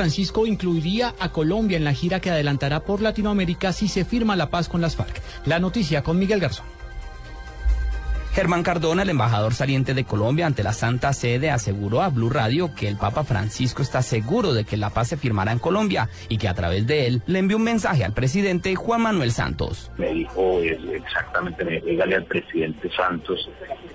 [0.00, 4.48] Francisco incluiría a Colombia en la gira que adelantará por Latinoamérica si se firma la
[4.48, 5.20] paz con las FARC.
[5.44, 6.79] La noticia con Miguel Garzón.
[8.32, 12.72] Germán Cardona, el embajador saliente de Colombia ante la Santa Sede, aseguró a Blue Radio
[12.76, 16.38] que el Papa Francisco está seguro de que la paz se firmará en Colombia y
[16.38, 19.90] que a través de él le envió un mensaje al presidente Juan Manuel Santos.
[19.98, 23.50] Me dijo exactamente, dígale al presidente Santos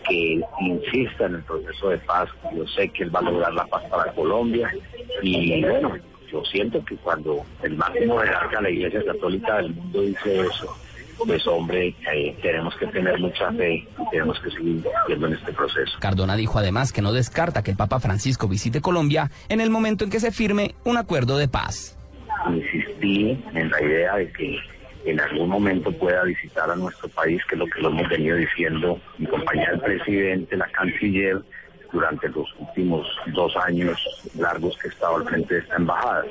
[0.07, 2.29] que insista en el proceso de paz.
[2.53, 4.69] Yo sé que él va a lograr la paz para Colombia
[5.23, 5.95] y bueno,
[6.29, 10.77] yo siento que cuando el máximo jerarca de la Iglesia Católica del mundo dice eso,
[11.17, 15.53] pues hombre, eh, tenemos que tener mucha fe y tenemos que seguir viendo en este
[15.53, 15.97] proceso.
[15.99, 20.03] Cardona dijo además que no descarta que el Papa Francisco visite Colombia en el momento
[20.03, 21.97] en que se firme un acuerdo de paz.
[22.47, 24.59] Insistí en la idea de que
[25.05, 28.37] en algún momento pueda visitar a nuestro país, que es lo que lo hemos venido
[28.37, 31.41] diciendo mi compañía del presidente, la canciller,
[31.91, 33.97] durante los últimos dos años
[34.37, 36.25] largos que he estado al frente de esta embajada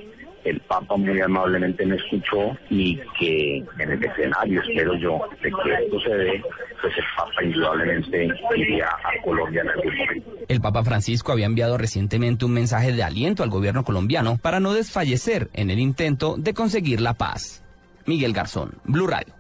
[0.45, 5.85] el Papa muy amablemente me escuchó y que en el escenario, espero yo, de que
[5.85, 6.43] esto se dé,
[6.81, 10.31] pues el Papa indudablemente iría a Colombia en algún momento.
[10.49, 14.75] El Papa Francisco había enviado recientemente un mensaje de aliento al gobierno colombiano para no
[14.75, 17.63] desfallecer en el intento de conseguir la paz.
[18.07, 19.35] Miguel Garzón, Blue Radio.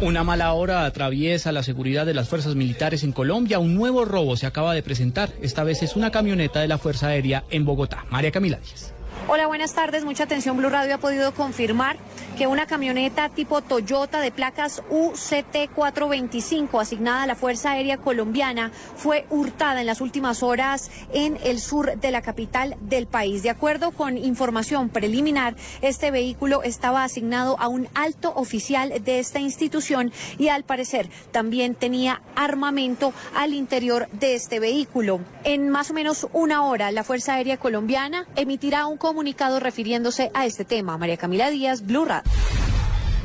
[0.00, 3.58] Una mala hora atraviesa la seguridad de las fuerzas militares en Colombia.
[3.58, 5.30] Un nuevo robo se acaba de presentar.
[5.42, 8.04] Esta vez es una camioneta de la Fuerza Aérea en Bogotá.
[8.08, 8.94] María Camila Díaz.
[9.26, 10.04] Hola, buenas tardes.
[10.04, 10.56] Mucha atención.
[10.56, 11.96] Blue Radio ha podido confirmar
[12.38, 19.26] que una camioneta tipo Toyota de placas UCT425 asignada a la Fuerza Aérea Colombiana fue
[19.28, 23.42] hurtada en las últimas horas en el sur de la capital del país.
[23.42, 29.40] De acuerdo con información preliminar, este vehículo estaba asignado a un alto oficial de esta
[29.40, 35.18] institución y al parecer también tenía armamento al interior de este vehículo.
[35.42, 40.46] En más o menos una hora, la Fuerza Aérea Colombiana emitirá un comunicado refiriéndose a
[40.46, 40.96] este tema.
[40.98, 42.27] María Camila Díaz, Blue Radio.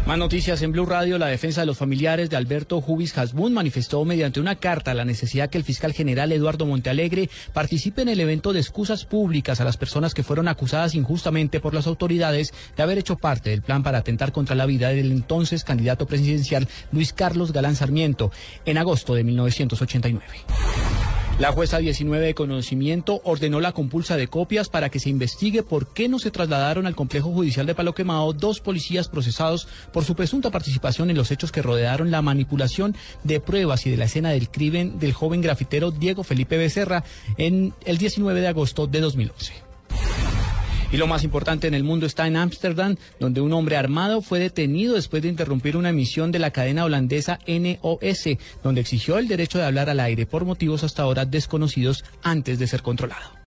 [0.05, 1.17] Más noticias en Blue Radio.
[1.17, 5.49] La defensa de los familiares de Alberto Jubis Hasbun manifestó mediante una carta la necesidad
[5.49, 9.77] que el fiscal general Eduardo Montealegre participe en el evento de excusas públicas a las
[9.77, 13.99] personas que fueron acusadas injustamente por las autoridades de haber hecho parte del plan para
[13.99, 18.29] atentar contra la vida del entonces candidato presidencial Luis Carlos Galán Sarmiento
[18.65, 20.25] en agosto de 1989.
[21.39, 25.87] La jueza 19 de conocimiento ordenó la compulsa de copias para que se investigue por
[25.87, 30.15] qué no se trasladaron al complejo judicial de Palo Quemado dos policías procesados por su
[30.15, 34.29] presunta participación en los hechos que rodearon la manipulación de pruebas y de la escena
[34.29, 37.03] del crimen del joven grafitero Diego Felipe Becerra
[37.37, 39.72] en el 19 de agosto de 2011.
[40.93, 44.37] Y lo más importante en el mundo está en Ámsterdam, donde un hombre armado fue
[44.37, 49.57] detenido después de interrumpir una emisión de la cadena holandesa NOS, donde exigió el derecho
[49.57, 53.41] de hablar al aire por motivos hasta ahora desconocidos antes de ser controlado.